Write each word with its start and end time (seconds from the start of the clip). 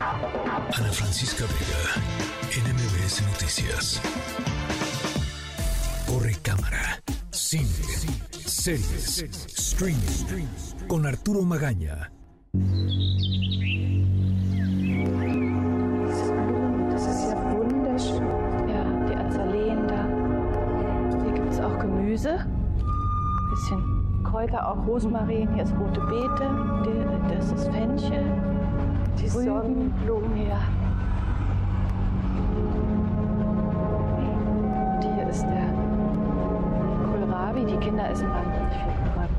Ana 0.00 0.92
Francisca 0.92 1.44
Vega, 1.44 2.00
NMBS 2.64 3.20
Noticias. 3.20 4.00
Corre 6.06 6.34
cámara, 6.42 6.98
cine, 7.30 7.68
series, 8.46 9.26
streaming, 9.54 10.48
con 10.88 11.04
Arturo 11.04 11.42
Magaña. 11.42 12.10
Kräuter, 24.24 24.70
auch 24.70 24.86
Rosmarin. 24.86 25.52
Hier 25.54 25.64
ist 25.64 25.74
rote 25.76 26.00
Beete. 26.02 26.48
Das 27.28 27.52
ist 27.52 27.68
Fenchel. 27.68 28.59
Die 29.18 29.28
Sonnenblumen, 29.28 30.36
ja. 30.46 30.60
Und 34.94 35.04
hier 35.14 35.28
ist 35.28 35.42
der 35.42 35.68
Kohlrabi. 37.06 37.64
Die 37.66 37.76
Kinder 37.76 38.08
essen 38.10 38.28
wahnsinnig 38.28 38.72
viel 38.72 38.92
Kohlrabi. 39.04 39.34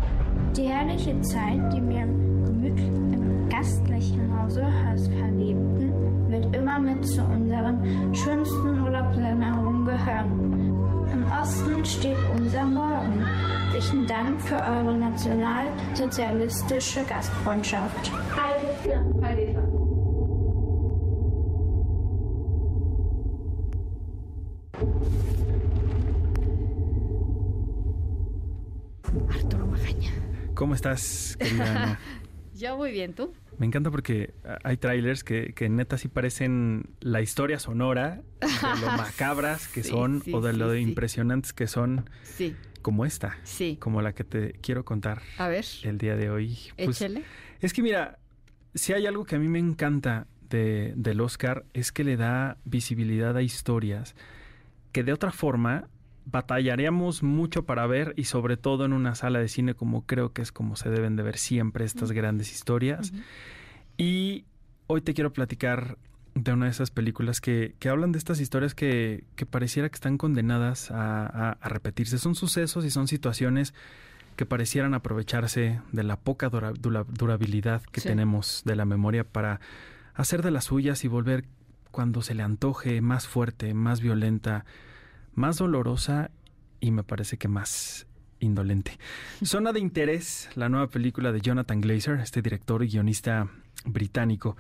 Die 0.55 0.63
herrliche 0.63 1.20
Zeit, 1.22 1.73
die 1.73 1.82
wir 1.88 2.04
im 2.04 2.46
gemütlichen, 2.46 3.13
im 3.13 3.49
gastlichen 3.49 4.41
Hause 4.41 4.63
als 4.90 5.08
Verliebten, 5.08 5.91
wird 6.30 6.55
immer 6.55 6.80
mit 6.80 7.05
zu 7.05 7.22
unseren 7.24 8.13
schönsten 8.13 8.82
Urlaubserinnerungen 8.84 9.85
gehören. 9.85 11.08
Im 11.12 11.26
Osten 11.41 11.84
steht 11.85 12.18
unser 12.38 12.66
Morgen. 12.66 13.26
Herzlichen 13.72 14.05
Dank 14.05 14.41
für 14.41 14.55
eure 14.55 14.98
nationalsozialistische 14.98 17.05
Gastfreundschaft. 17.05 18.12
Heil 18.35 18.60
Hitler! 18.82 19.02
¿Cómo 30.62 30.76
estás, 30.76 31.37
querida? 31.40 31.99
Yo 32.54 32.77
muy 32.77 32.91
bien, 32.91 33.13
¿tú? 33.15 33.34
Me 33.57 33.65
encanta 33.65 33.90
porque 33.90 34.35
hay 34.63 34.77
trailers 34.77 35.23
que, 35.23 35.54
que 35.55 35.67
neta 35.70 35.98
sí 35.98 36.07
parecen 36.07 36.91
la 36.99 37.20
historia 37.20 37.57
sonora 37.57 38.21
de 38.41 38.79
lo 38.79 38.85
macabras 38.95 39.67
que 39.67 39.82
Sí, 39.82 39.89
son 39.89 40.21
sí, 40.21 40.32
o 40.32 40.39
de 40.39 40.54
lo 40.54 40.71
sí. 40.71 40.77
impresionantes 40.82 41.51
que 41.51 41.65
son 41.65 42.07
Sí, 42.21 42.55
como 42.84 43.07
esta, 43.07 43.39
sí. 43.41 43.77
como 43.79 44.04
la 44.04 44.13
que 44.13 44.23
te 44.23 44.51
quiero 44.62 44.85
contar 44.85 45.23
A 45.39 45.48
ver, 45.48 45.65
el 45.82 45.98
día 45.98 46.15
de 46.15 46.29
hoy. 46.29 46.55
Pues, 46.77 47.01
échale. 47.01 47.23
es 47.59 47.73
que 47.73 47.82
mira, 47.82 48.20
si 48.76 48.93
hay 48.93 49.07
algo 49.07 49.26
que 49.26 49.37
a 49.37 49.39
mí 49.39 49.48
me 49.48 49.57
encanta 49.57 50.27
de, 50.48 50.93
del 50.95 51.21
Oscar 51.21 51.65
es 51.73 51.91
que 51.91 52.04
le 52.04 52.17
da 52.17 52.59
visibilidad 52.65 53.35
a 53.35 53.41
historias 53.41 54.13
que 54.91 55.04
de 55.04 55.12
otra 55.12 55.32
forma 55.32 55.87
batallaríamos 56.26 57.24
mucho 57.24 57.66
para 57.66 57.86
ver 57.88 58.14
y 58.18 58.26
sobre 58.26 58.58
todo 58.58 58.86
en 58.86 58.94
una 58.94 59.16
sala 59.16 59.40
de 59.40 59.48
cine 59.48 59.74
como 59.74 60.05
creo 60.05 60.34
que 60.34 60.41
es 60.41 60.52
como 60.52 60.76
se 60.76 60.90
deben 60.90 61.16
de 61.16 61.24
ver 61.24 61.38
siempre 61.38 61.86
estas 61.86 62.12
grandes 62.12 62.52
historias. 62.52 63.12
Y 63.98 64.46
hoy 64.88 65.02
te 65.02 65.13
quiero 65.13 65.34
platicar 65.34 65.97
de 66.34 66.53
una 66.53 66.66
de 66.66 66.72
esas 66.72 66.91
películas 66.91 67.41
que, 67.41 67.75
que 67.80 67.90
hablan 67.90 68.12
de 68.13 68.18
estas 68.18 68.40
historias 68.40 68.74
que, 68.74 69.25
que 69.36 69.46
pareciera 69.46 69.90
que 69.90 69.96
están 69.96 70.18
condenadas 70.18 70.90
a, 70.91 71.25
a- 71.25 71.58
a 71.59 71.69
repetirse. 71.69 72.18
Son 72.18 72.35
sucesos 72.35 72.85
y 72.85 72.90
son 72.91 73.08
situaciones 73.08 73.74
que 74.38 74.46
parecieran 74.46 74.94
aprovecharse 74.94 75.81
de 75.91 76.03
la 76.03 76.16
poca 76.18 76.50
dura- 76.50 76.72
dura- 76.72 77.06
durabilidad 77.08 77.81
que 77.91 78.00
Sí. 78.02 78.08
tenemos 78.08 78.62
de 78.66 78.75
la 78.78 78.85
memoria 78.85 79.25
para 79.25 79.59
hacer 80.13 80.41
de 80.41 80.52
las 80.52 80.66
suyas 80.66 81.03
y 81.03 81.08
volver 81.09 81.46
cuando 81.91 82.22
se 82.22 82.34
le 82.34 82.44
antoje 82.44 83.02
más 83.02 83.28
fuerte, 83.28 83.74
más 83.74 84.00
violenta, 84.00 84.63
más 85.34 85.57
dolorosa 85.57 86.31
y 86.79 86.91
me 86.91 87.03
parece 87.03 87.38
que 87.38 87.47
más 87.47 88.07
indolente. 88.39 88.97
Zona 89.44 89.72
de 89.72 89.79
Interés, 89.79 90.50
la 90.56 90.69
nueva 90.69 90.88
película 90.88 91.31
de 91.31 91.41
Jonathan 91.41 91.81
Glazer, 91.81 92.19
este 92.19 92.41
director 92.41 92.83
y 92.83 92.88
guionista 92.88 93.47
británico, 93.85 94.57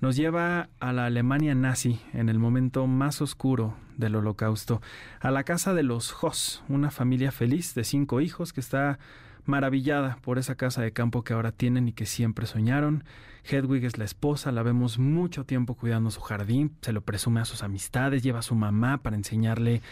nos 0.00 0.16
lleva 0.16 0.68
a 0.80 0.92
la 0.92 1.06
Alemania 1.06 1.54
nazi 1.54 2.00
en 2.12 2.28
el 2.28 2.38
momento 2.38 2.86
más 2.86 3.22
oscuro 3.22 3.76
del 3.96 4.16
holocausto, 4.16 4.82
a 5.20 5.30
la 5.30 5.44
casa 5.44 5.74
de 5.74 5.84
los 5.84 6.14
Hoss, 6.20 6.62
una 6.68 6.90
familia 6.90 7.30
feliz 7.30 7.74
de 7.74 7.84
cinco 7.84 8.20
hijos 8.20 8.52
que 8.52 8.60
está 8.60 8.98
maravillada 9.44 10.18
por 10.22 10.38
esa 10.38 10.54
casa 10.54 10.82
de 10.82 10.92
campo 10.92 11.24
que 11.24 11.32
ahora 11.32 11.52
tienen 11.52 11.88
y 11.88 11.92
que 11.92 12.06
siempre 12.06 12.46
soñaron. 12.46 13.04
Hedwig 13.44 13.84
es 13.84 13.98
la 13.98 14.04
esposa, 14.04 14.52
la 14.52 14.62
vemos 14.62 14.98
mucho 14.98 15.44
tiempo 15.44 15.74
cuidando 15.74 16.10
su 16.10 16.20
jardín, 16.20 16.76
se 16.80 16.92
lo 16.92 17.00
presume 17.00 17.40
a 17.40 17.44
sus 17.44 17.62
amistades, 17.62 18.22
lleva 18.22 18.38
a 18.38 18.42
su 18.42 18.54
mamá 18.54 18.98
para 18.98 19.16
enseñarle 19.16 19.82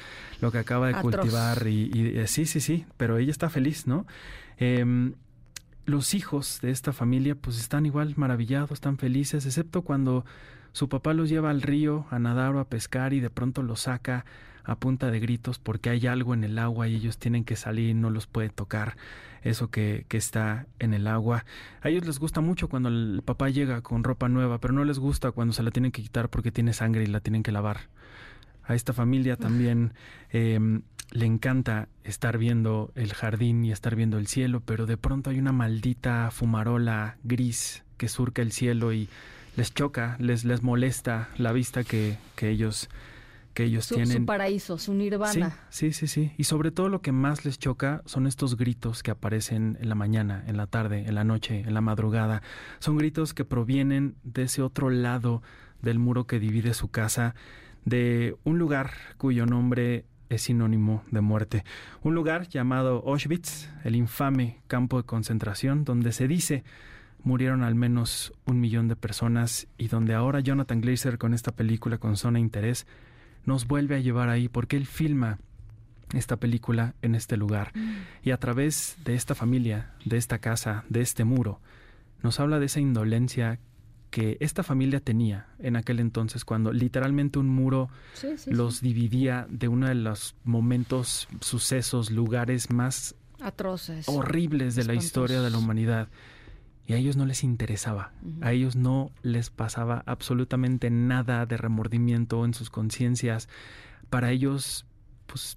lo 0.40 0.52
que 0.52 0.58
acaba 0.58 0.86
de 0.86 0.94
Atroz. 0.94 1.16
cultivar 1.16 1.66
y, 1.66 1.90
y, 1.92 2.18
eh, 2.18 2.26
sí, 2.28 2.46
sí, 2.46 2.60
sí, 2.60 2.86
pero 2.96 3.18
ella 3.18 3.32
está 3.32 3.50
feliz, 3.50 3.88
¿no? 3.88 4.06
Em, 4.56 5.14
los 5.84 6.14
hijos 6.14 6.60
de 6.62 6.70
esta 6.70 6.92
familia 6.92 7.34
pues 7.34 7.58
están 7.58 7.86
igual 7.86 8.14
maravillados, 8.16 8.70
están 8.70 8.98
felices, 8.98 9.46
excepto 9.46 9.82
cuando 9.82 10.24
su 10.72 10.88
papá 10.88 11.14
los 11.14 11.28
lleva 11.28 11.50
al 11.50 11.62
río 11.62 12.06
a 12.10 12.18
nadar 12.20 12.54
o 12.54 12.60
a 12.60 12.68
pescar 12.68 13.12
y 13.12 13.20
de 13.20 13.30
pronto 13.30 13.62
los 13.62 13.80
saca 13.80 14.24
a 14.64 14.76
punta 14.76 15.10
de 15.10 15.20
gritos 15.20 15.58
porque 15.58 15.90
hay 15.90 16.06
algo 16.06 16.34
en 16.34 16.44
el 16.44 16.58
agua 16.58 16.88
y 16.88 16.96
ellos 16.96 17.18
tienen 17.18 17.44
que 17.44 17.56
salir 17.56 17.90
y 17.90 17.94
no 17.94 18.10
los 18.10 18.26
puede 18.26 18.48
tocar 18.48 18.96
eso 19.42 19.70
que, 19.70 20.04
que 20.08 20.16
está 20.16 20.66
en 20.78 20.94
el 20.94 21.06
agua. 21.06 21.44
A 21.82 21.88
ellos 21.88 22.06
les 22.06 22.18
gusta 22.18 22.40
mucho 22.40 22.68
cuando 22.68 22.88
el 22.88 23.22
papá 23.24 23.48
llega 23.48 23.80
con 23.80 24.04
ropa 24.04 24.28
nueva, 24.28 24.58
pero 24.58 24.74
no 24.74 24.84
les 24.84 24.98
gusta 24.98 25.32
cuando 25.32 25.52
se 25.54 25.62
la 25.62 25.70
tienen 25.70 25.92
que 25.92 26.02
quitar 26.02 26.28
porque 26.28 26.52
tiene 26.52 26.72
sangre 26.72 27.04
y 27.04 27.06
la 27.06 27.20
tienen 27.20 27.42
que 27.42 27.52
lavar. 27.52 27.88
A 28.64 28.74
esta 28.74 28.92
familia 28.92 29.36
también 29.36 29.94
em, 30.30 30.82
le 31.10 31.26
encanta 31.26 31.88
estar 32.04 32.38
viendo 32.38 32.92
el 32.94 33.12
jardín 33.12 33.64
y 33.64 33.72
estar 33.72 33.96
viendo 33.96 34.18
el 34.18 34.26
cielo, 34.26 34.60
pero 34.64 34.86
de 34.86 34.96
pronto 34.96 35.30
hay 35.30 35.38
una 35.38 35.52
maldita 35.52 36.30
fumarola 36.30 37.16
gris 37.24 37.82
que 37.96 38.08
surca 38.08 38.42
el 38.42 38.52
cielo 38.52 38.92
y 38.92 39.08
les 39.56 39.74
choca, 39.74 40.16
les, 40.20 40.44
les 40.44 40.62
molesta 40.62 41.28
la 41.36 41.52
vista 41.52 41.82
que, 41.84 42.16
que 42.36 42.50
ellos, 42.50 42.88
que 43.54 43.64
ellos 43.64 43.86
Su, 43.86 43.96
tienen. 43.96 44.18
su 44.18 44.24
paraíso, 44.24 44.78
su 44.78 44.94
nirvana. 44.94 45.58
Sí, 45.70 45.92
sí, 45.92 46.06
sí, 46.06 46.06
sí. 46.06 46.32
Y 46.36 46.44
sobre 46.44 46.70
todo 46.70 46.88
lo 46.88 47.02
que 47.02 47.12
más 47.12 47.44
les 47.44 47.58
choca 47.58 48.02
son 48.04 48.26
estos 48.26 48.56
gritos 48.56 49.02
que 49.02 49.10
aparecen 49.10 49.76
en 49.80 49.88
la 49.88 49.94
mañana, 49.94 50.44
en 50.46 50.56
la 50.56 50.66
tarde, 50.66 51.04
en 51.06 51.14
la 51.14 51.24
noche, 51.24 51.60
en 51.60 51.74
la 51.74 51.80
madrugada. 51.80 52.42
Son 52.78 52.96
gritos 52.96 53.34
que 53.34 53.44
provienen 53.44 54.16
de 54.22 54.42
ese 54.44 54.62
otro 54.62 54.90
lado 54.90 55.42
del 55.82 55.98
muro 55.98 56.26
que 56.26 56.38
divide 56.38 56.74
su 56.74 56.88
casa, 56.88 57.34
de 57.84 58.36
un 58.44 58.58
lugar 58.58 58.92
cuyo 59.16 59.46
nombre 59.46 60.04
es 60.28 60.42
sinónimo 60.42 61.02
de 61.10 61.20
muerte. 61.20 61.64
Un 62.02 62.14
lugar 62.14 62.48
llamado 62.48 63.02
Auschwitz, 63.06 63.68
el 63.84 63.96
infame 63.96 64.60
campo 64.68 64.98
de 64.98 65.04
concentración, 65.04 65.84
donde 65.84 66.12
se 66.12 66.28
dice 66.28 66.64
murieron 67.22 67.62
al 67.62 67.74
menos 67.74 68.32
un 68.46 68.60
millón 68.60 68.88
de 68.88 68.96
personas 68.96 69.66
y 69.76 69.88
donde 69.88 70.14
ahora 70.14 70.40
Jonathan 70.40 70.80
Glazer 70.80 71.18
con 71.18 71.34
esta 71.34 71.52
película 71.52 71.98
con 71.98 72.16
Zona 72.16 72.38
de 72.38 72.40
Interés 72.40 72.86
nos 73.44 73.66
vuelve 73.66 73.96
a 73.96 74.00
llevar 74.00 74.28
ahí 74.28 74.48
porque 74.48 74.76
él 74.76 74.86
filma 74.86 75.38
esta 76.14 76.36
película 76.36 76.94
en 77.02 77.14
este 77.14 77.36
lugar 77.36 77.72
y 78.22 78.32
a 78.32 78.36
través 78.36 78.96
de 79.04 79.14
esta 79.14 79.34
familia, 79.34 79.92
de 80.04 80.16
esta 80.16 80.38
casa, 80.38 80.84
de 80.88 81.00
este 81.02 81.24
muro, 81.24 81.60
nos 82.22 82.40
habla 82.40 82.58
de 82.58 82.66
esa 82.66 82.80
indolencia 82.80 83.58
que 84.10 84.36
esta 84.40 84.64
familia 84.64 84.98
tenía 84.98 85.46
en 85.60 85.76
aquel 85.76 86.00
entonces 86.00 86.44
cuando 86.44 86.72
literalmente 86.72 87.38
un 87.38 87.46
muro 87.48 87.88
Sí, 88.14 88.30
sí, 88.36 88.50
los 88.50 88.78
sí. 88.78 88.86
dividía 88.88 89.46
de 89.48 89.68
uno 89.68 89.86
de 89.86 89.94
los 89.94 90.34
momentos, 90.42 91.28
sucesos, 91.40 92.10
lugares 92.10 92.70
más 92.72 93.14
Atroces. 93.40 94.08
horribles 94.08 94.74
de 94.74 94.84
la 94.84 94.94
historia 94.94 95.40
de 95.40 95.50
la 95.50 95.58
humanidad. 95.58 96.08
Y 96.90 96.92
a 96.92 96.96
ellos 96.96 97.16
no 97.16 97.24
les 97.24 97.44
interesaba, 97.44 98.10
a 98.40 98.50
ellos 98.50 98.74
no 98.74 99.12
les 99.22 99.48
pasaba 99.50 100.02
absolutamente 100.06 100.90
nada 100.90 101.46
de 101.46 101.56
remordimiento 101.56 102.44
en 102.44 102.52
sus 102.52 102.68
conciencias. 102.68 103.48
Para 104.08 104.32
ellos, 104.32 104.86
pues, 105.28 105.56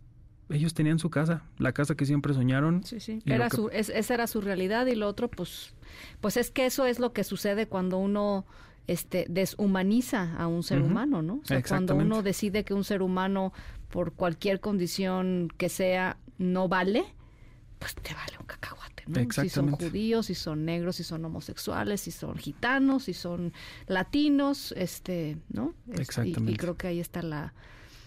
ellos 0.49 0.75
tenían 0.75 0.99
su 0.99 1.09
casa, 1.09 1.41
la 1.57 1.71
casa 1.71 1.95
que 1.95 2.05
siempre 2.05 2.35
soñaron. 2.35 2.83
Sí, 2.83 2.99
sí. 2.99 3.23
Era 3.25 3.49
que- 3.49 3.55
su, 3.55 3.69
es- 3.69 3.89
esa 3.89 4.13
era 4.13 4.27
su 4.27 4.41
realidad 4.41 4.85
y 4.85 4.93
lo 4.93 5.07
otro, 5.07 5.27
pues, 5.27 5.73
pues 6.21 6.37
es 6.37 6.51
que 6.51 6.67
eso 6.67 6.85
es 6.85 6.99
lo 6.99 7.13
que 7.13 7.23
sucede 7.23 7.65
cuando 7.67 7.97
uno 7.97 8.45
este, 8.85 9.25
deshumaniza 9.27 10.35
a 10.37 10.45
un 10.45 10.61
ser 10.61 10.83
humano, 10.83 11.23
¿no? 11.23 11.35
O 11.41 11.45
sea, 11.45 11.63
cuando 11.63 11.95
uno 11.95 12.21
decide 12.21 12.63
que 12.63 12.75
un 12.75 12.83
ser 12.83 13.01
humano, 13.01 13.53
por 13.89 14.13
cualquier 14.13 14.59
condición 14.59 15.47
que 15.57 15.69
sea, 15.69 16.17
no 16.37 16.67
vale, 16.67 17.05
pues 17.79 17.95
te 17.95 18.13
vale 18.13 18.33
un 18.39 18.45
¿no? 19.07 19.15
Si 19.15 19.21
son 19.21 19.23
Exactamente. 19.45 19.89
judíos, 19.89 20.25
si 20.27 20.35
son 20.35 20.65
negros, 20.65 20.95
si 20.97 21.03
son 21.03 21.23
homosexuales, 21.25 22.01
si 22.01 22.11
son 22.11 22.37
gitanos, 22.37 23.03
si 23.03 23.13
son 23.13 23.53
latinos, 23.87 24.73
este, 24.77 25.37
¿no? 25.49 25.73
Es- 25.87 25.93
y- 25.93 25.99
Y, 25.99 26.01
Exactamente. 26.01 26.57
creo 26.57 26.75
que 26.77 26.87
ahí 26.87 26.99
está 26.99 27.21
la, 27.21 27.53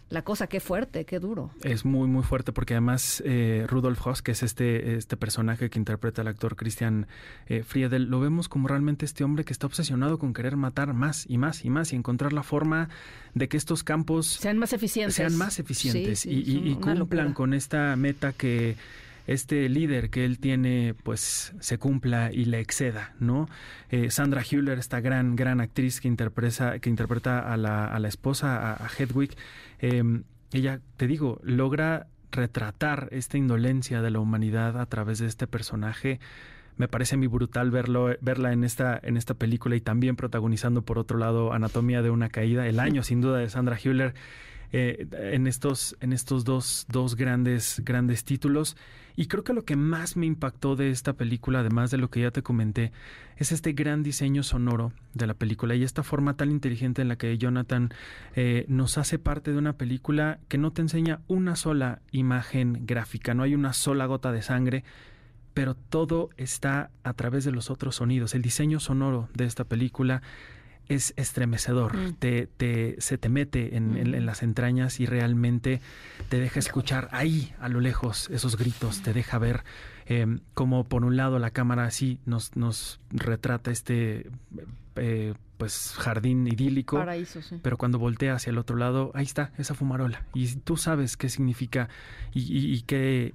la 0.09 0.23
cosa, 0.23 0.47
qué 0.47 0.61
fuerte, 0.61 1.05
qué 1.05 1.19
duro. 1.19 1.51
Es 1.65 1.85
muy, 1.85 2.07
muy 2.07 2.23
fuerte 2.23 2.53
porque 2.53 2.75
además 2.75 3.21
eh, 3.27 3.65
Rudolf 3.69 4.07
Hoss, 4.07 4.23
que 4.23 4.31
es 4.33 4.43
este, 4.45 4.95
este 4.97 5.17
personaje 5.17 5.69
que 5.69 5.79
interpreta 5.81 6.23
el 6.23 6.29
actor 6.29 6.55
Christian 6.55 7.09
eh, 7.49 7.65
Friedel, 7.65 8.05
lo 8.05 8.21
vemos 8.21 8.49
como 8.49 8.69
realmente 8.69 9.05
este 9.05 9.25
hombre 9.25 9.45
que 9.45 9.53
está 9.53 9.67
obsesionado 9.67 10.19
con 10.21 10.33
querer 10.33 10.57
matar 10.57 10.95
más 10.95 11.25
y 11.29 11.39
más 11.39 11.65
y 11.65 11.71
más 11.71 11.93
y 11.93 11.97
encontrar 11.97 12.33
la 12.33 12.45
forma 12.45 12.89
de 13.35 13.49
que 13.49 13.57
estos 13.57 13.83
campos 13.83 14.27
sean 14.29 14.59
más 14.59 14.73
eficientes. 14.73 15.17
Sean 15.17 15.37
más 15.37 15.59
eficientes 15.59 16.25
y, 16.25 16.31
y 16.39 16.75
cumplan 16.77 17.33
con 17.33 17.53
esta 17.53 17.97
meta 17.97 18.33
que 18.33 18.77
este 19.27 19.69
líder 19.69 20.11
que 20.11 20.25
él 20.25 20.39
tiene 20.39 20.95
pues 21.03 21.55
se 21.59 21.79
cumpla 21.79 22.31
y 22.33 22.45
le 22.45 22.61
exceda, 22.61 23.15
¿no? 23.19 23.49
Eh, 23.91 24.11
Sandra 24.11 24.43
Hüller, 24.43 24.79
esta 24.79 25.01
gran, 25.01 25.37
gran 25.37 25.61
actriz 25.61 26.01
que 26.01 26.09
interpreta, 26.09 26.79
que 26.79 26.89
interpreta 26.89 27.41
a, 27.41 27.57
la, 27.57 27.87
a 27.87 27.99
la 27.99 28.09
esposa, 28.09 28.73
a, 28.73 28.89
Hedwig, 28.89 29.37
em, 29.81 30.25
ella, 30.53 30.81
te 30.97 31.07
digo, 31.07 31.41
logra 31.43 32.07
retratar 32.31 33.09
esta 33.13 33.39
indolencia 33.39 34.03
de 34.03 34.11
la 34.11 34.21
humanidad 34.21 34.81
a 34.81 34.87
través 34.87 35.19
de 35.19 35.27
este 35.27 35.47
personaje. 35.47 36.21
Me 36.77 36.89
parece 36.89 37.17
muy 37.17 37.27
brutal 37.27 37.71
verlo, 37.71 38.15
verla 38.21 38.53
en 38.53 38.63
esta, 38.63 39.01
en 39.03 39.17
esta 39.17 39.35
película 39.35 39.77
y 39.77 39.81
también 39.81 40.15
protagonizando 40.15 40.83
por 40.83 40.99
otro 40.99 41.19
lado 41.19 41.53
Anatomía 41.53 42.03
de 42.03 42.11
una 42.11 42.29
caída, 42.29 42.67
el 42.69 42.79
año 42.81 43.03
sin 43.03 43.21
duda 43.21 43.39
de 43.39 43.49
Sandra 43.49 43.79
Hüller 43.83 44.15
eh, 44.73 45.07
en 45.13 45.47
estos, 45.47 45.97
en 46.01 46.13
estos 46.13 46.45
dos, 46.45 46.87
dos 46.89 47.17
grandes, 47.17 47.83
grandes 47.85 48.25
títulos. 48.25 48.77
Y 49.17 49.27
creo 49.29 49.45
que 49.45 49.55
lo 49.55 49.65
que 49.65 49.77
más 49.77 50.17
me 50.17 50.27
impactó 50.27 50.77
de 50.77 50.91
esta 50.91 51.15
película, 51.15 51.61
además 51.61 51.91
de 51.91 51.97
lo 51.97 52.11
que 52.11 52.21
ya 52.21 52.31
te 52.31 52.43
comenté, 52.43 52.93
es 53.39 53.51
este 53.51 53.73
gran 53.73 54.03
diseño 54.03 54.43
sonoro 54.43 54.93
de 55.15 55.27
la 55.27 55.33
película 55.35 55.75
y 55.75 55.83
esta 55.83 56.03
forma 56.03 56.37
tan 56.37 56.51
inteligente 56.51 57.01
en 57.01 57.09
la 57.09 57.17
que 57.17 57.39
Jonathan 57.39 57.91
eh, 58.35 58.67
nos 58.69 58.99
hace 58.99 59.19
parte 59.19 59.53
de 59.53 59.59
una 59.59 59.73
película 59.73 60.39
que 60.49 60.59
no 60.59 60.71
te 60.71 60.83
enseña 60.83 61.21
una 61.29 61.57
sola 61.57 62.01
imagen 62.13 62.85
gráfica, 62.87 63.33
no 63.33 63.43
hay 63.43 63.55
una 63.55 63.73
sola 63.73 64.05
gota 64.05 64.33
de 64.33 64.43
sangre, 64.43 64.85
pero 65.55 65.75
todo 65.75 66.29
está 66.37 66.91
a 67.03 67.15
través 67.15 67.45
de 67.45 67.53
los 67.53 67.71
otros 67.71 67.97
sonidos. 67.97 68.35
El 68.35 68.43
diseño 68.43 68.81
sonoro 68.81 69.31
de 69.33 69.47
esta 69.47 69.65
película 69.65 70.21
es 70.89 71.13
estremecedor, 71.17 71.97
mm. 71.97 72.15
te, 72.15 72.47
te, 72.47 72.97
se 72.99 73.19
te 73.19 73.29
mete 73.29 73.77
en, 73.77 74.27
las 74.27 74.43
entrañas 74.43 75.01
y 75.01 75.07
realmente 75.07 75.81
te 76.29 76.39
deja 76.39 76.59
escuchar 76.59 77.09
ahí 77.13 77.55
a 77.61 77.69
lo 77.69 77.81
lejos 77.81 78.29
esos 78.31 78.57
gritos, 78.57 79.03
te 79.03 79.13
deja 79.13 79.39
ver 79.39 79.65
eh, 80.07 80.39
como 80.55 80.85
por 80.85 81.05
un 81.05 81.17
lado 81.17 81.39
la 81.39 81.51
cámara 81.51 81.85
así 81.85 82.21
nos, 82.25 82.57
nos 82.57 83.01
retrata 83.11 83.71
este 83.71 84.31
eh, 84.97 85.35
pues 85.59 85.95
jardín 85.97 86.47
idílico, 86.47 86.97
Paraíso, 86.97 87.41
sí. 87.43 87.59
pero 87.63 87.79
cuando 87.79 87.99
voltea 87.99 88.35
hacia 88.35 88.51
el 88.51 88.59
otro 88.59 88.77
lado, 88.77 89.11
ahí 89.15 89.25
está 89.25 89.53
esa 89.59 89.75
fumarola 89.75 90.25
y 90.35 90.55
tú 90.57 90.77
sabes 90.77 91.17
qué 91.17 91.29
significa 91.29 91.89
y, 92.33 92.41
y, 92.41 92.75
y 92.75 92.83
qué 92.83 93.35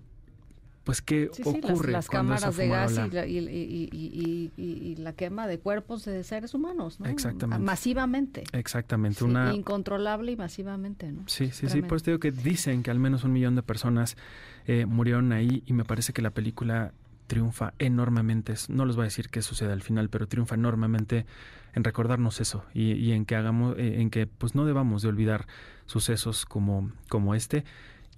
pues 0.84 1.02
qué 1.02 1.30
ocurre 1.44 1.92
las, 1.92 2.10
cámaras 2.10 2.58
de 2.58 2.68
gas 2.68 3.00
y 3.14 4.96
la, 4.98 5.14
quema 5.14 5.46
de 5.48 5.60
cuerpos 5.60 6.06
de 6.06 6.24
seres 6.24 6.54
humanos, 6.54 7.00
¿no? 7.00 7.06
Exactamente. 7.06 7.64
Masivamente. 7.64 8.44
Exactamente. 8.54 9.24
una... 9.24 9.54
Incontrolable 9.54 10.32
y 10.32 10.36
masivamente, 10.36 11.12
¿no? 11.12 11.24
Sí, 11.28 11.52
sí, 11.52 11.70
sí. 11.70 11.82
Pues 11.84 12.02
te 12.04 12.12
digo 12.12 12.20
que 12.20 12.32
dicen 12.32 12.82
que 12.82 12.90
al 12.90 13.00
menos 13.00 13.24
un 13.24 13.34
millón 13.34 13.56
de 13.56 13.64
personas 13.64 14.18
eh, 14.66 14.86
murieron 14.86 15.32
ahí 15.34 15.64
y 15.66 15.74
me 15.74 15.86
parece 15.86 16.14
que 16.14 16.22
la 16.22 16.32
película 16.32 16.94
triunfa 17.28 17.74
enormemente. 17.80 18.56
No 18.68 18.86
les 18.86 18.96
voy 18.96 19.04
a 19.04 19.06
decir 19.06 19.30
qué 19.30 19.42
sucede 19.42 19.72
al 19.72 19.84
final, 19.84 20.10
pero 20.10 20.28
triunfa 20.28 20.56
enormemente 20.56 21.26
en 21.74 21.84
recordarnos 21.84 22.42
eso 22.42 22.66
y, 22.74 23.12
en 23.12 23.26
que 23.26 23.36
hagamos, 23.36 23.78
eh, 23.78 24.02
en 24.02 24.10
que 24.10 24.28
pues 24.28 24.56
no 24.56 24.66
debamos 24.66 25.02
de 25.02 25.10
olvidar 25.10 25.48
sucesos 25.86 26.46
como, 26.46 26.92
como 27.08 27.36
este. 27.36 27.64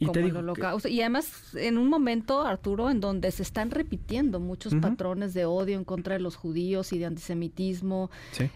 Y, 0.10 0.12
te 0.12 0.22
digo 0.22 0.42
y 0.90 1.02
además 1.02 1.56
en 1.56 1.78
un 1.78 1.90
momento, 1.90 2.42
Arturo, 2.42 2.90
en 2.90 3.00
donde 3.00 3.32
se 3.32 3.44
están 3.44 3.72
repitiendo 3.72 4.40
muchos 4.40 4.76
patrones 4.76 5.34
de 5.34 5.46
odio 5.46 5.78
en 5.78 5.84
contra 5.84 6.14
de 6.16 6.20
los 6.20 6.36
judíos 6.36 6.94
y 6.94 7.00
de 7.00 7.06
antisemitismo, 7.06 8.10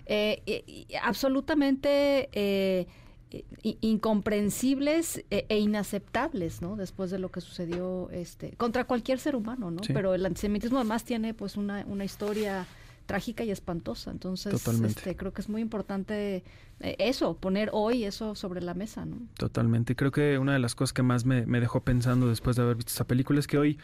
eh, 0.05 0.87
absolutamente 1.01 2.29
eh, 2.33 2.87
incomprensibles 3.81 5.25
e, 5.29 5.45
e, 5.49 5.59
inaceptables, 5.59 6.61
¿no? 6.61 6.75
Después 6.75 7.11
de 7.11 7.19
lo 7.19 7.29
que 7.29 7.41
sucedió 7.41 8.09
este, 8.11 8.51
contra 8.51 8.85
cualquier 8.85 9.19
ser 9.19 9.35
humano, 9.35 9.69
¿no? 9.71 9.81
Pero 9.87 10.13
el 10.13 10.25
antisemitismo 10.25 10.77
además 10.77 11.03
tiene 11.03 11.33
pues 11.33 11.57
una, 11.57 11.83
una 11.87 12.05
historia 12.05 12.65
trágica 13.07 13.43
y 13.43 13.49
espantosa. 13.49 14.11
Entonces, 14.11 14.53
este, 14.67 15.15
creo 15.15 15.33
que 15.33 15.41
es 15.41 15.49
muy 15.49 15.61
importante 15.61 16.43
eh, 16.81 16.95
eso, 16.99 17.37
poner 17.37 17.69
hoy 17.73 18.03
eso 18.03 18.35
sobre 18.35 18.61
la 18.61 18.75
mesa, 18.75 19.05
¿no? 19.05 19.17
Totalmente. 19.35 19.95
Creo 19.95 20.11
que 20.11 20.37
una 20.37 20.53
de 20.53 20.59
las 20.59 20.75
cosas 20.75 20.93
que 20.93 21.01
más 21.01 21.25
me, 21.25 21.45
dejó 21.45 21.81
pensando 21.81 22.27
después 22.27 22.55
de 22.55 22.61
haber 22.61 22.75
visto 22.75 22.91
esa 22.91 23.07
película 23.07 23.39
es 23.39 23.47
que 23.47 23.57
hoy 23.57 23.79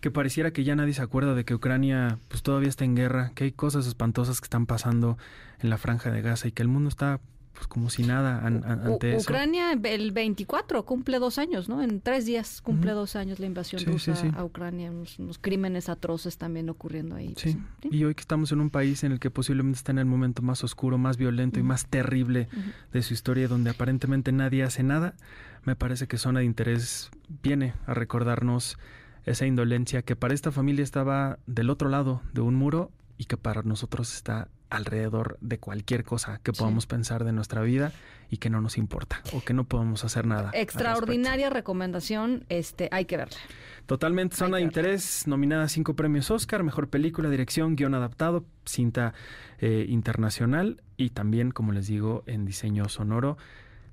que 0.00 0.12
pareciera 0.12 0.52
que 0.52 0.62
ya 0.62 0.76
nadie 0.76 0.94
se 0.94 1.02
acuerda 1.02 1.34
de 1.34 1.44
que 1.44 1.56
Ucrania 1.56 2.18
pues 2.28 2.42
todavía 2.44 2.68
está 2.68 2.84
en 2.84 2.94
guerra, 2.94 3.32
que 3.34 3.44
hay 3.44 3.52
cosas 3.52 3.86
espantosas 3.86 4.40
que 4.40 4.44
están 4.44 4.64
pasando 4.64 5.18
en 5.58 5.70
la 5.70 5.76
franja 5.76 6.12
de 6.12 6.22
Gaza 6.22 6.46
y 6.46 6.52
que 6.52 6.62
el 6.62 6.68
mundo 6.68 6.88
está 6.88 7.20
pues 7.58 7.66
como 7.66 7.90
si 7.90 8.04
nada 8.04 8.46
ante 8.46 9.16
eso. 9.16 9.28
Ucrania 9.28 9.72
el 9.72 10.12
24 10.12 10.84
cumple 10.84 11.18
dos 11.18 11.38
años, 11.38 11.68
¿no? 11.68 11.82
En 11.82 12.00
tres 12.00 12.24
días 12.24 12.60
cumple 12.60 12.92
dos 12.92 13.16
años 13.16 13.40
la 13.40 13.46
invasión 13.46 13.84
rusa 13.84 14.14
a 14.36 14.44
Ucrania, 14.44 14.92
unos, 14.92 15.38
crímenes 15.40 15.88
atroces 15.88 16.38
también 16.38 16.70
ocurriendo 16.70 17.16
ahí. 17.16 17.30
Pues, 17.30 17.56
sí. 17.56 17.58
y 17.90 18.04
hoy 18.04 18.14
que 18.14 18.20
estamos 18.20 18.52
en 18.52 18.60
un 18.60 18.70
país 18.70 19.02
en 19.02 19.10
el 19.10 19.18
que 19.18 19.30
posiblemente 19.30 19.76
está 19.76 19.90
en 19.90 19.98
el 19.98 20.04
momento 20.04 20.40
más 20.40 20.62
oscuro, 20.62 20.98
más 20.98 21.16
violento 21.16 21.58
y 21.58 21.64
más 21.64 21.86
terrible 21.86 22.48
de 22.92 23.02
su 23.02 23.12
historia, 23.12 23.48
donde 23.48 23.70
aparentemente 23.70 24.30
nadie 24.30 24.62
hace 24.62 24.84
nada, 24.84 25.16
me 25.64 25.74
parece 25.74 26.06
que 26.06 26.16
Zona 26.16 26.38
de 26.38 26.46
Interés 26.46 27.10
viene 27.42 27.74
a 27.86 27.94
recordarnos 27.94 28.78
esa 29.26 29.46
indolencia 29.46 30.02
que 30.02 30.14
para 30.14 30.32
esta 30.32 30.52
familia 30.52 30.84
estaba 30.84 31.40
del 31.48 31.70
otro 31.70 31.88
lado 31.88 32.22
de 32.32 32.40
un 32.40 32.54
muro 32.54 32.92
y 33.16 33.24
que 33.24 33.36
para 33.36 33.62
nosotros 33.62 34.14
está 34.14 34.46
alrededor 34.70 35.38
de 35.40 35.58
cualquier 35.58 36.04
cosa 36.04 36.40
que 36.42 36.52
podamos 36.52 36.86
pensar 36.86 37.24
de 37.24 37.32
nuestra 37.32 37.62
vida 37.62 37.92
y 38.30 38.36
que 38.38 38.50
no 38.50 38.60
nos 38.60 38.76
importa 38.76 39.22
o 39.32 39.40
que 39.40 39.54
no 39.54 39.64
podemos 39.64 40.04
hacer 40.04 40.26
nada. 40.26 40.50
Extraordinaria 40.54 41.50
recomendación, 41.50 42.44
este 42.48 42.88
hay 42.92 43.06
que 43.06 43.16
verla. 43.16 43.38
Totalmente 43.86 44.36
zona 44.36 44.58
de 44.58 44.64
interés, 44.64 45.26
nominada 45.26 45.64
a 45.64 45.68
cinco 45.68 45.94
premios 45.94 46.30
Oscar, 46.30 46.62
mejor 46.62 46.88
película, 46.88 47.30
dirección, 47.30 47.74
guion 47.74 47.94
adaptado, 47.94 48.44
cinta 48.66 49.14
eh, 49.60 49.86
internacional 49.88 50.82
y 50.98 51.10
también, 51.10 51.52
como 51.52 51.72
les 51.72 51.86
digo, 51.86 52.22
en 52.26 52.44
diseño 52.44 52.88
sonoro 52.88 53.38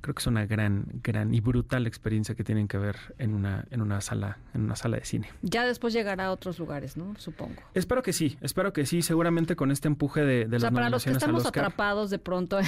creo 0.06 0.14
que 0.14 0.22
es 0.22 0.28
una 0.28 0.46
gran, 0.46 0.86
gran 1.02 1.34
y 1.34 1.40
brutal 1.40 1.88
experiencia 1.88 2.36
que 2.36 2.44
tienen 2.44 2.68
que 2.68 2.78
ver 2.78 2.96
en 3.18 3.34
una, 3.34 3.66
en 3.72 3.82
una 3.82 4.02
sala, 4.02 4.38
en 4.54 4.62
una 4.62 4.76
sala 4.76 4.98
de 4.98 5.06
cine. 5.06 5.30
Ya 5.42 5.66
después 5.66 5.94
llegará 5.94 6.28
a 6.28 6.32
otros 6.32 6.60
lugares, 6.60 6.96
¿no? 6.96 7.16
Supongo. 7.18 7.56
Espero 7.74 8.04
que 8.04 8.14
sí, 8.14 8.38
espero 8.42 8.72
que 8.72 8.86
sí, 8.86 9.02
seguramente 9.02 9.56
con 9.56 9.72
este 9.72 9.88
empuje 9.88 10.22
de, 10.22 10.46
de 10.46 10.58
o 10.58 10.60
sea, 10.60 10.70
para 10.70 10.92
los 10.92 11.04
que 11.04 11.10
estamos 11.10 11.44
atrapados 11.48 12.12
de 12.12 12.20
pronto. 12.20 12.60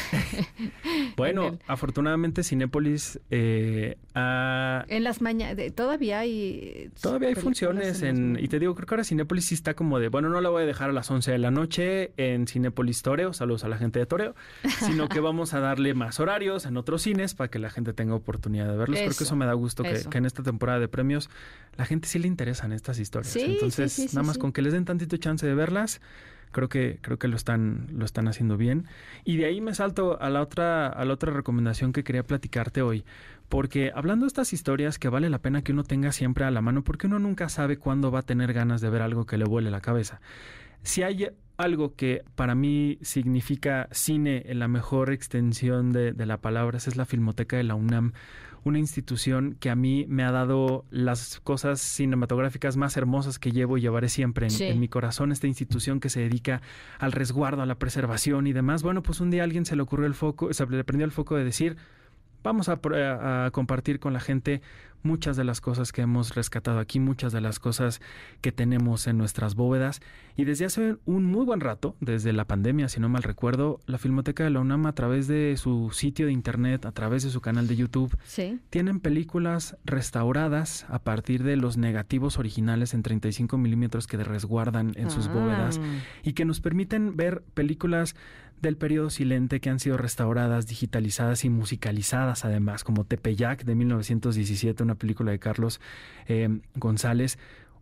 bueno, 1.15 1.59
afortunadamente 1.67 2.41
Cinépolis 2.41 3.19
eh, 3.29 3.97
En 4.15 5.03
las 5.03 5.21
mañanas, 5.21 5.75
todavía 5.75 6.17
hay... 6.17 6.89
Todavía 6.99 7.29
hay 7.29 7.35
funciones 7.35 8.01
en, 8.01 8.39
y 8.41 8.47
te 8.47 8.57
digo, 8.57 8.73
creo 8.73 8.87
que 8.87 8.95
ahora 8.95 9.03
Cinépolis 9.03 9.45
sí 9.45 9.53
está 9.53 9.75
como 9.75 9.99
de, 9.99 10.09
bueno, 10.09 10.29
no 10.29 10.41
la 10.41 10.49
voy 10.49 10.63
a 10.63 10.65
dejar 10.65 10.89
a 10.89 10.93
las 10.93 11.11
11 11.11 11.33
de 11.33 11.37
la 11.37 11.51
noche 11.51 12.13
en 12.17 12.47
Cinépolis 12.47 13.03
Toreo, 13.03 13.31
saludos 13.33 13.63
a 13.63 13.67
la 13.67 13.77
gente 13.77 13.99
de 13.99 14.07
Toreo, 14.07 14.33
sino 14.79 15.07
que 15.07 15.19
vamos 15.19 15.53
a 15.53 15.59
darle 15.59 15.93
más 15.93 16.19
horarios 16.19 16.65
en 16.65 16.77
otros 16.77 17.03
cines 17.03 17.26
para 17.33 17.49
que 17.49 17.59
la 17.59 17.69
gente 17.69 17.93
tenga 17.93 18.15
oportunidad 18.15 18.67
de 18.67 18.77
verlos. 18.77 18.97
Creo 18.97 19.15
que 19.15 19.23
eso 19.23 19.35
me 19.35 19.45
da 19.45 19.53
gusto 19.53 19.83
que, 19.83 20.05
en 20.11 20.25
esta 20.25 20.43
temporada 20.43 20.79
de 20.79 20.87
premios 20.87 21.29
la 21.77 21.85
gente 21.85 22.07
sí 22.07 22.19
le 22.19 22.27
interesan 22.27 22.71
estas 22.71 22.99
historias. 22.99 23.35
Entonces, 23.35 24.13
nada 24.13 24.25
más 24.25 24.37
con 24.37 24.51
que 24.51 24.61
les 24.61 24.73
den 24.73 24.85
tantito 24.85 25.17
chance 25.17 25.45
de 25.45 25.53
verlas, 25.53 26.01
creo 26.51 26.69
que 26.69 26.99
creo 27.01 27.17
que 27.19 27.27
lo 27.27 27.35
están 27.35 27.87
lo 27.91 28.05
están 28.05 28.27
haciendo 28.27 28.57
bien 28.57 28.85
y 29.23 29.37
de 29.37 29.45
ahí 29.45 29.61
me 29.61 29.73
salto 29.73 30.19
a 30.21 30.29
la 30.29 30.41
otra 30.41 30.87
a 30.87 31.05
la 31.05 31.13
otra 31.13 31.31
recomendación 31.31 31.93
que 31.93 32.03
quería 32.03 32.23
platicarte 32.23 32.81
hoy 32.81 33.05
porque 33.49 33.91
hablando 33.93 34.25
de 34.25 34.27
estas 34.27 34.53
historias 34.53 34.99
que 34.99 35.09
vale 35.09 35.29
la 35.29 35.39
pena 35.39 35.61
que 35.61 35.71
uno 35.71 35.83
tenga 35.83 36.11
siempre 36.11 36.45
a 36.45 36.51
la 36.51 36.61
mano 36.61 36.83
porque 36.83 37.07
uno 37.07 37.19
nunca 37.19 37.49
sabe 37.49 37.77
cuándo 37.77 38.11
va 38.11 38.19
a 38.19 38.23
tener 38.23 38.53
ganas 38.53 38.81
de 38.81 38.89
ver 38.89 39.01
algo 39.01 39.25
que 39.25 39.37
le 39.37 39.45
vuele 39.45 39.71
la 39.71 39.81
cabeza 39.81 40.21
si 40.83 41.03
hay 41.03 41.27
algo 41.57 41.95
que 41.95 42.23
para 42.35 42.55
mí 42.55 42.99
significa 43.01 43.89
cine 43.91 44.43
en 44.45 44.59
la 44.59 44.67
mejor 44.67 45.11
extensión 45.11 45.91
de, 45.91 46.13
la 46.13 46.37
palabra, 46.37 46.77
esa 46.77 46.89
es 46.89 46.97
la 46.97 47.05
Filmoteca 47.05 47.57
de 47.57 47.63
la 47.63 47.75
UNAM, 47.75 48.13
una 48.63 48.79
institución 48.79 49.55
que 49.59 49.69
a 49.69 49.75
mí 49.75 50.05
me 50.07 50.23
ha 50.23 50.31
dado 50.31 50.85
las 50.91 51.39
cosas 51.39 51.79
cinematográficas 51.79 52.77
más 52.77 52.95
hermosas 52.97 53.39
que 53.39 53.51
llevo 53.51 53.77
y 53.77 53.81
llevaré 53.81 54.09
siempre 54.09 54.47
en, 54.47 54.79
mi 54.79 54.87
corazón, 54.87 55.31
esta 55.31 55.47
institución 55.47 55.99
que 55.99 56.09
se 56.09 56.19
dedica 56.19 56.61
al 56.99 57.11
resguardo, 57.11 57.61
a 57.61 57.65
la 57.65 57.75
preservación 57.75 58.45
y 58.45 58.53
demás. 58.53 58.83
Bueno, 58.83 59.01
pues 59.01 59.19
un 59.19 59.31
día 59.31 59.41
a 59.41 59.45
alguien 59.45 59.65
se 59.65 59.75
le 59.75 59.81
ocurrió 59.81 60.05
el 60.05 60.13
foco, 60.13 60.53
se 60.53 60.65
le 60.67 60.83
prendió 60.83 61.05
el 61.05 61.11
foco 61.11 61.35
de 61.35 61.45
decir, 61.45 61.77
vamos 62.43 62.69
a, 62.69 62.79
a, 63.45 63.51
compartir 63.51 63.99
con 63.99 64.13
la 64.13 64.19
gente 64.19 64.61
muchas 65.03 65.37
de 65.37 65.43
las 65.43 65.61
cosas 65.61 65.91
que 65.91 66.01
hemos 66.01 66.35
rescatado 66.35 66.79
aquí, 66.79 66.99
muchas 66.99 67.31
de 67.33 67.41
las 67.41 67.59
cosas 67.59 68.01
que 68.41 68.51
tenemos 68.51 69.07
en 69.07 69.17
nuestras 69.17 69.55
bóvedas. 69.55 70.01
Y 70.35 70.45
desde 70.45 70.65
hace 70.65 70.97
un 71.05 71.25
muy 71.25 71.45
buen 71.45 71.61
rato, 71.61 71.95
desde 71.99 72.31
la 72.33 72.45
pandemia, 72.45 72.89
si 72.89 72.99
no 72.99 73.09
mal 73.09 73.23
recuerdo, 73.23 73.79
la 73.87 73.97
Filmoteca 73.97 74.43
de 74.43 74.51
la 74.51 74.59
UNAM 74.59 74.85
a 74.85 74.93
través 74.93 75.27
de 75.27 75.55
su 75.57 75.89
sitio 75.91 76.27
de 76.27 76.31
internet, 76.31 76.85
a 76.85 76.91
través 76.91 77.23
de 77.23 77.31
su 77.31 77.41
canal 77.41 77.67
de 77.67 77.75
YouTube, 77.75 78.15
tienen 78.69 78.99
películas 78.99 79.77
restauradas 79.83 80.85
a 80.89 80.99
partir 80.99 81.43
de 81.43 81.55
los 81.55 81.77
negativos 81.77 82.37
originales 82.37 82.93
en 82.93 83.01
35 83.01 83.57
milímetros 83.57 84.05
que 84.05 84.17
resguardan 84.17 84.93
en 84.95 85.09
sus 85.09 85.27
ah. 85.27 85.33
bóvedas 85.33 85.79
y 86.23 86.33
que 86.33 86.45
nos 86.45 86.61
permiten 86.61 87.15
ver 87.15 87.41
películas 87.53 88.15
del 88.61 88.75
periodo 88.75 89.09
silente 89.09 89.59
que 89.59 89.69
han 89.69 89.79
sido 89.79 89.97
restauradas, 89.97 90.67
digitalizadas 90.67 91.45
y 91.45 91.49
musicalizadas 91.49 92.43
además, 92.43 92.83
como 92.83 93.03
Tepeyac 93.03 93.63
de 93.63 93.75
1917, 93.75 94.83
una 94.87 94.95
película 94.95 95.31
de 95.31 95.39
Carlos 95.39 95.79
eh, 96.27 96.59
González, 96.75 97.37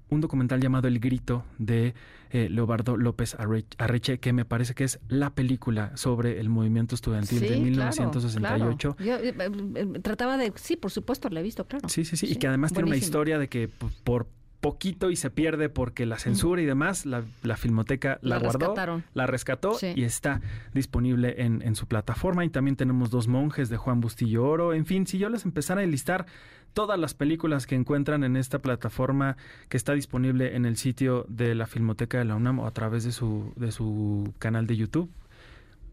un 0.09 0.21
documental 0.21 0.62
llamado 0.62 0.88
El 0.88 1.00
Grito 1.00 1.43
de 1.57 1.93
eh, 2.31 2.50
Leobardo 2.50 2.97
López 2.97 3.35
Arreche, 3.77 4.19
que 4.19 4.33
me 4.33 4.45
parece 4.45 4.74
que 4.74 4.83
es 4.83 5.00
la 5.07 5.33
película 5.33 5.95
sobre 5.95 6.39
el 6.39 6.50
movimiento 6.50 6.95
estudiantil 6.95 7.39
de 7.39 7.57
1968. 7.57 8.97
Eh, 9.00 10.00
trataba 10.01 10.38
de, 10.38 10.51
sí, 10.55 10.75
por 10.75 10.91
supuesto, 10.91 11.29
la 11.29 11.39
he 11.39 11.43
visto, 11.43 11.65
claro. 11.65 11.89
Sí, 11.89 12.05
sí, 12.05 12.17
sí, 12.17 12.27
y 12.29 12.35
que 12.35 12.47
además 12.47 12.74
tiene 12.74 12.89
una 12.89 12.97
historia 12.97 13.39
de 13.39 13.47
que 13.47 13.67
por 13.67 14.27
poquito 14.65 15.12
y 15.12 15.15
se 15.15 15.29
pierde 15.29 15.69
porque 15.69 16.07
la 16.07 16.17
censura 16.17 16.60
y 16.60 16.65
demás, 16.65 17.05
la, 17.05 17.24
filmoteca 17.55 18.17
la, 18.24 18.39
guardó, 18.39 18.74
la 19.13 19.27
rescató 19.27 19.77
y 19.95 20.03
está 20.03 20.41
disponible 20.74 21.36
en, 21.43 21.62
en, 21.62 21.75
su 21.75 21.86
plataforma. 21.86 22.43
Y 22.45 22.50
también 22.50 22.75
tenemos 22.75 23.12
Dos 23.12 23.27
Monjes 23.27 23.69
de 23.69 23.77
Juan 23.77 24.01
Bustillo 24.01 24.43
Oro. 24.43 24.74
En 24.74 24.88
fin, 24.88 25.05
si 25.05 25.19
yo 25.19 25.29
les 25.29 25.45
empezara 25.45 25.81
a 25.81 25.84
enlistar 25.84 26.25
todas 26.74 27.00
las 27.00 27.13
películas 27.13 27.67
que 27.67 27.75
encuentran 27.75 28.24
en 28.24 28.36
esta 28.36 28.57
plataforma 28.57 29.38
que 29.69 29.77
está 29.77 29.93
disponible 29.93 30.55
en 30.55 30.65
el 30.65 30.77
sitio 30.77 31.27
de 31.29 31.53
la 31.53 31.67
Filmoteca 31.67 32.17
de 32.17 32.25
la 32.25 32.36
UNAM 32.36 32.60
o 32.60 32.65
a 32.65 32.72
través 32.72 33.03
de 33.03 33.12
su, 33.12 33.53
de 33.55 33.72
su 33.72 34.34
canal 34.39 34.65
de 34.65 34.77
YouTube, 34.77 35.12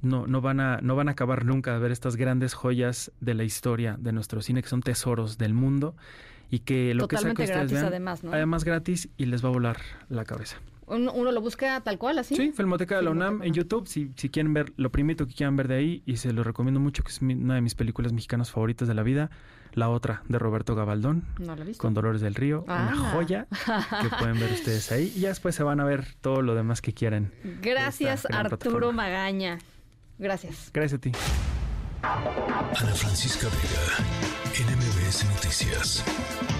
no, 0.01 0.27
no, 0.27 0.41
van 0.41 0.61
a, 0.61 0.79
no 0.81 0.97
van 0.97 1.09
a 1.09 1.13
acabar 1.13 1.45
nunca 1.45 1.75
de 1.75 1.79
ver 1.79 1.93
estas 1.93 2.17
grandes 2.17 2.55
joyas 2.55 3.13
de 3.21 3.35
la 3.35 3.45
historia 3.45 3.97
de 4.01 4.13
nuestro 4.13 4.41
cine, 4.41 4.63
que 4.63 4.69
son 4.69 4.81
tesoros 4.81 5.37
del 5.37 5.53
mundo 5.53 5.95
y 6.53 6.61
que 6.61 6.95
lo 6.95 7.09
que 7.09 7.17
sea 7.17 7.33
que 7.33 7.45
ustedes 7.45 7.73
vean, 7.73 7.87
además, 7.87 8.23
¿no? 8.23 8.31
además 8.31 8.63
gratis 8.63 9.09
y 9.17 9.25
les 9.25 9.43
va 9.43 9.49
a 9.49 9.53
volar 9.53 9.79
la 10.11 10.27
cabeza. 10.27 10.59
Uno, 10.87 11.33
lo 11.33 11.41
busca 11.41 11.81
tal 11.81 11.97
cual, 11.97 12.19
así. 12.19 12.37
Sí, 12.37 12.53
Filmoteca 12.53 12.97
de 12.97 13.03
la 13.03 13.11
UNAM 13.11 13.43
en 13.43 13.55
YouTube. 13.55 13.87
Si, 13.87 14.13
si 14.17 14.29
quieren 14.29 14.53
ver, 14.53 14.75
lo 14.77 14.93
primero 14.93 15.27
que 15.27 15.33
quieran 15.33 15.57
ver 15.57 15.67
de 15.67 15.77
ahí, 15.77 16.03
y 16.05 16.19
se 16.19 16.31
lo 16.35 16.45
recomiendo 16.45 16.79
mucho, 16.79 17.03
que 17.03 17.11
es 17.11 17.23
una 17.23 17.55
de 17.55 17.63
mis 17.63 17.75
películas 17.75 18.13
mexicanas 18.13 18.51
favoritas 18.51 18.87
de 18.87 18.93
la 18.93 19.03
vida. 19.03 19.31
La 19.73 19.89
otra, 19.89 20.23
de 20.29 20.39
Roberto 20.39 20.75
Gabaldón, 20.75 21.25
no 21.39 21.57
la 21.57 21.65
con 21.79 21.95
Dolores 21.95 22.21
del 22.21 22.35
Río. 22.35 22.65
Una 22.65 22.91
ah. 22.91 23.13
joya 23.15 23.47
que 24.03 24.09
pueden 24.19 24.39
ver 24.39 24.53
ustedes 24.53 24.93
ahí. 24.93 25.11
Y 25.17 25.21
ya 25.21 25.31
después 25.31 25.55
se 25.55 25.63
van 25.63 25.81
a 25.81 25.85
ver 25.85 26.05
todo 26.21 26.43
lo 26.43 26.55
demás 26.55 26.83
que 26.83 26.93
quieran. 26.93 27.33
Gracias, 27.63 28.27
Arturo 28.31 28.93
Magaña. 28.93 29.59
Gracias. 30.19 30.71
Gracias 30.75 30.99
a 30.99 31.01
ti. 31.01 31.13
Ana 32.03 32.95
Francisca 32.95 33.47
Vega, 33.47 34.12
NMBS 34.55 35.25
Noticias. 35.31 36.52